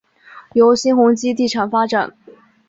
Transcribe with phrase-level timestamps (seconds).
[0.53, 2.11] 由新鸿基地产发展。